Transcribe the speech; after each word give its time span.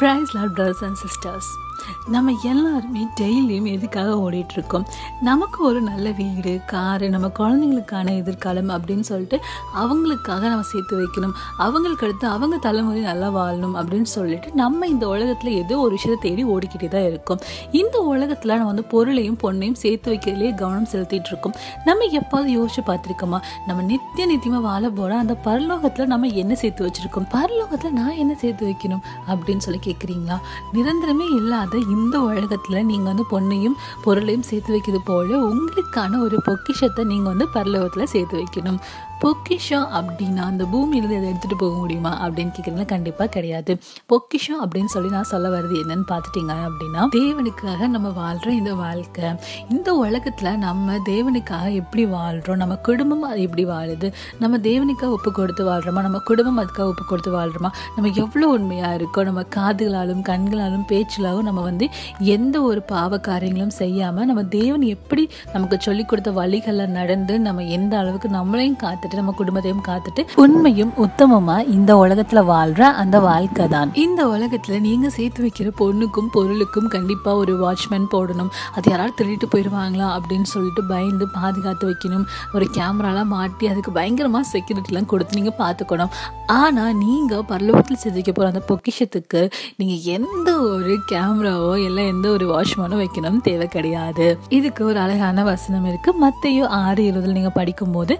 Praise 0.00 0.32
Lord, 0.34 0.54
brothers 0.54 0.80
and 0.80 0.96
sisters. 0.96 1.58
நம்ம 2.06 2.32
எல்லாருமே 2.42 3.06
டெய்லியும் 3.20 3.68
எதுக்காக 3.72 4.14
ஓடிட்டுருக்கோம்? 4.14 4.84
நமக்கு 5.20 5.64
ஒரு 5.64 5.80
நல்ல 5.80 6.10
வீடு 6.10 6.60
காரு 6.66 7.10
நம்ம 7.10 7.30
குழந்தைங்களுக்கான 7.38 8.16
எதிர்காலம் 8.16 8.70
அப்படின்னு 8.70 9.00
சொல்லிட்டு 9.00 9.40
அவங்களுக்காக 9.74 10.40
நம்ம 10.40 10.62
சேர்த்து 10.62 11.00
வைக்கணும். 11.02 11.34
அவங்களுக்கு 11.56 12.06
அடுத்து 12.06 12.26
அவங்க 12.28 12.56
தலைமுறை 12.56 13.00
நல்லா 13.00 13.28
வாழணும் 13.30 13.76
அப்படின்னு 13.80 14.08
சொல்லிட்டு 14.16 14.50
நம்ம 14.54 14.86
இந்த 14.86 15.08
உலகத்தில் 15.08 15.52
ஏதோ 15.52 15.78
ஒரு 15.78 15.90
விஷயத்தை 15.90 16.30
தேடி 16.30 16.44
ஓடிக்கிட்டே 16.50 16.88
தான் 16.88 17.06
இருக்கோம். 17.06 17.40
இந்த 17.72 17.98
உலகத்தில் 17.98 18.50
நம்ம 18.50 18.66
வந்து 18.66 18.84
பொருளையும் 18.84 19.38
பொண்ணையும் 19.42 19.80
சேர்த்து 19.84 20.12
வைக்கிறதுலேயே 20.12 20.54
கவனம் 20.54 20.88
செலுத்திட்டு 20.92 21.30
இருக்கோம் 21.32 21.54
நம்ம 21.84 22.04
எப்போது 22.04 22.46
யோசிச்சு 22.58 22.82
பார்த்துருக்கோமா? 22.86 23.40
நம்ம 23.66 23.82
நித்திய 23.82 24.26
நித்தியமாக 24.26 24.60
வாழ 24.60 24.90
போகிற 24.90 25.18
அந்த 25.18 25.36
பரலோகத்தில் 25.44 26.06
நம்ம 26.06 26.26
என்ன 26.26 26.54
சேர்த்து 26.54 26.86
வச்சுருக்கோம்? 26.86 27.28
பரலோகத்தில் 27.34 27.90
நான் 27.90 28.16
என்ன 28.16 28.34
சேர்த்து 28.34 28.68
வைக்கணும் 28.68 29.02
அப்படின்னு 29.28 29.56
சொல்லி 29.56 29.80
கேட்குறீங்களா 29.84 30.38
நிரந்தரமே 30.72 31.26
இல்லாத 31.36 31.69
இந்த 31.78 32.20
உலகத்தில் 32.20 32.84
நீங்கள் 32.84 33.14
வந்து 33.14 33.24
பொண்ணையும் 33.30 33.76
பொருளையும் 34.02 34.42
சேர்த்து 34.42 34.70
வைக்கிறது 34.70 35.04
போல 35.04 35.38
உங்களுக்கான 35.48 36.20
ஒரு 36.20 36.42
பொக்கிஷத்தை 36.44 37.04
நீங்கள் 37.04 37.36
வந்து 37.36 37.48
பரலோகத்தில் 37.54 38.04
சேர்த்து 38.04 38.42
வைக்கணும். 38.42 38.80
பொக்கிஷம் 39.20 39.84
அப்படின்னா 39.84 40.38
அந்த 40.38 40.64
பூமியிலேருந்து 40.64 41.16
அதை 41.16 41.30
எடுத்துகிட்டு 41.30 41.54
போக 41.58 41.76
முடியுமா 41.76 42.28
அப்படின்னு 42.28 42.52
கேட்குறீங்களா 42.56 42.84
கண்டிப்பாக 42.84 43.30
கிடையாது. 43.30 43.78
பொக்கிஷம் 44.06 44.68
அப்படின்னு 44.68 44.84
சொல்லி 44.84 45.10
நான் 45.10 45.22
சொல்ல 45.22 45.48
வர்றது 45.48 45.76
என்னன்னு 45.86 46.02
பார்த்துட்டீங்க 46.08 46.54
அப்படின்னா 46.66 47.08
தேவனுக்காக 47.16 47.88
நம்ம 47.88 48.08
வாழ்கிற 48.08 48.52
இந்த 48.52 48.74
வாழ்க்கை 48.74 49.24
இந்த 49.68 49.94
உலகத்தில் 49.94 50.58
நம்ம 50.58 50.96
தேவனுக்காக 50.96 51.72
எப்படி 51.72 52.06
வாழ்கிறோம் 52.06 52.56
நம்ம 52.56 52.74
குடும்பம் 52.74 53.22
அது 53.22 53.42
எப்படி 53.42 53.64
வாழுது 53.64 54.12
நம்ம 54.38 54.56
தேவனுக்காக 54.56 55.10
ஒப்பு 55.10 55.32
கொடுத்து 55.32 55.64
வாழ்கிறோமா 55.64 56.00
நம்ம 56.00 56.18
குடும்பம் 56.18 56.66
அதுக்காக 56.66 56.80
ஒப்பு 56.80 57.04
கொடுத்து 57.04 57.38
வாழ்கிறோமா 57.38 57.70
நம்ம 57.96 58.10
எவ்வளோ 58.14 58.48
உண்மையாக 58.48 58.94
இருக்கோம் 58.94 59.24
நம்ம 59.24 59.44
காதுகளாலும் 59.56 60.22
கண்களாலும் 60.22 60.86
பேச்சிலாலும் 60.88 61.42
நம்ம 61.42 61.60
வந்து 61.60 61.88
எந்த 62.18 62.62
ஒரு 62.62 62.82
பாவ 62.82 63.18
காரியங்களும் 63.18 63.70
செய்யாமல் 63.70 64.26
நம்ம 64.26 64.44
தேவன் 64.44 64.80
எப்படி 64.80 65.30
நமக்கு 65.52 65.76
சொல்லிக் 65.80 66.08
கொடுத்த 66.08 66.30
வழிகளில் 66.30 66.88
நடந்து 66.88 67.40
நம்ம 67.40 67.64
எந்த 67.64 67.98
அளவுக்கு 67.98 68.28
நம்மளையும் 68.28 68.76
காத்து 68.76 69.08
காத்துட்டு 69.10 69.22
நம்ம 69.22 69.34
குடும்பத்தையும் 69.40 69.84
காத்துட்டு 69.88 70.22
உண்மையும் 70.42 70.92
உத்தமமா 71.04 71.56
இந்த 71.76 71.90
உலகத்துல 72.02 72.40
வாழ்ற 72.50 72.82
அந்த 73.02 73.16
வாழ்க்கை 73.26 73.64
தான். 73.74 73.90
இந்த 74.04 74.20
உலகத்துல 74.34 74.76
நீங்க 74.86 75.06
சேர்த்து 75.16 75.40
வைக்கிற 75.44 75.68
பொண்ணுக்கும் 75.80 76.30
பொருளுக்கும் 76.36 76.88
கண்டிப்பா 76.94 77.30
ஒரு 77.42 77.54
வாட்ச்மேன் 77.64 78.08
போடணும். 78.14 78.50
அது 78.76 78.90
யாராவது 78.90 79.14
திருடிட்டு 79.18 79.48
போயிடுவாங்களா 79.52 80.08
அப்படின்னு 80.16 80.48
சொல்லிட்டு 80.54 80.84
பயந்து 80.92 81.26
பாதுகாத்து 81.28 81.88
வைக்கணும். 81.90 82.26
ஒரு 82.54 82.68
கேமராலாம் 82.76 83.32
மாட்டி 83.34 83.66
அதுக்கு 83.72 83.92
பயங்கரமா 83.98 84.42
செக்யூரிட்டிலாம் 84.52 85.10
கொடுத்து 85.12 85.38
நீங்க 85.40 85.54
பார்த்துக்கணும். 85.62 86.12
ஆனா 86.60 86.84
நீங்க 87.04 87.34
பரலோகத்தில் 87.50 88.00
சேர்த்து 88.02 88.18
வைக்க 88.18 88.32
போற 88.32 88.48
அந்த 88.52 88.62
பொக்கிஷத்துக்கு 88.70 89.42
நீங்க 89.80 89.94
எந்த 90.16 90.50
ஒரு 90.72 90.94
கேமராவோ 91.12 91.72
இல்லை 91.86 92.04
எந்த 92.14 92.26
ஒரு 92.36 92.46
வாட்ச்மேனோ 92.52 92.98
வைக்கணும் 93.02 93.40
தேவை 93.48 93.68
கிடையாது. 93.76 94.26
இதுக்கு 94.58 94.82
ஒரு 94.90 94.98
அழகான 95.06 95.44
வசனம் 95.50 95.88
இருக்கு. 95.90 96.10
மத்தையும் 96.24 96.72
ஆறு 96.82 97.02
இருபதில் 97.08 97.36
நீங்க 97.38 97.52
படிக்கும்போது 97.60 98.14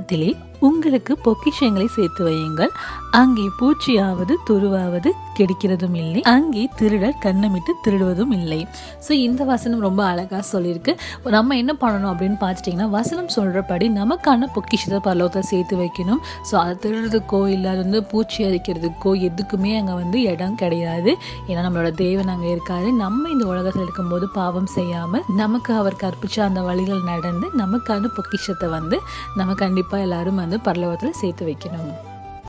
பரலோகத்திலே 0.00 0.30
உங்களுக்கு 0.68 1.12
பொக்கிஷங்களை 1.26 1.88
சேர்த்து 1.96 2.22
வையுங்கள். 2.28 2.72
அங்கே 3.20 3.44
பூச்சியாவது 3.58 4.34
துருவாவது 4.48 5.10
கிடைக்கிறதும் 5.38 5.96
இல்லை. 6.00 6.20
அங்கே 6.32 6.62
திருடர் 6.78 7.16
கண்ணமிட்டு 7.24 7.72
திருடுவதும் 7.84 8.32
இல்லை. 8.38 8.58
ஸோ 9.06 9.10
இந்த 9.26 9.42
வசனம் 9.50 9.84
ரொம்ப 9.86 10.02
அழகாக 10.10 10.42
சொல்லியிருக்கு. 10.52 10.92
நம்ம 11.36 11.56
என்ன 11.62 11.72
பண்ணணும் 11.82 12.10
அப்படின்னு 12.12 12.38
பார்த்துட்டிங்கன்னா 12.42 12.88
வசனம் 12.98 13.30
சொல்கிறபடி 13.36 13.86
நமக்கான 14.00 14.48
பொக்கிஷத்தை 14.56 15.00
பரலோகத்தை 15.06 15.42
சேர்த்து 15.52 15.76
வைக்கணும். 15.82 16.20
ஸோ 16.50 16.54
அதை 16.62 16.74
திருடுறதுக்கோ 16.84 17.40
இல்லை 17.54 17.70
அது 17.74 17.82
வந்து 17.86 18.02
பூச்சி 18.12 18.40
அரிக்கிறதுக்கோ 18.48 19.12
எதுக்குமே 19.28 19.72
அங்கே 19.80 19.96
வந்து 20.02 20.20
இடம் 20.32 20.58
கிடையாது. 20.62 21.12
ஏன்னா 21.48 21.64
நம்மளோட 21.66 21.92
தேவன் 22.04 22.32
அங்கே 22.34 22.50
இருக்காரு. 22.56 22.90
நம்ம 23.04 23.30
இந்த 23.36 23.46
உலகத்தில் 23.52 23.84
இருக்கும்போது 23.86 24.28
பாவம் 24.38 24.70
செய்யாமல் 24.76 25.24
நமக்கு 25.42 25.72
அவர் 25.80 26.00
கற்பிச்ச 26.04 26.38
அந்த 26.48 26.62
வழிகள் 26.68 27.02
நடந்து 27.12 27.48
நமக்கான 27.62 28.12
பொக்கிஷத்தை 28.18 28.70
வந்து 28.76 28.98
நம்ம 29.40 29.58
கண்டிப்பாக 29.64 30.06
எல்லாரும் 30.08 30.40
வந்து 30.50 30.70
பரலோகத்தில் 30.70 31.18
சேர்த்து 31.20 31.44
வைக்கணும். 31.46 31.90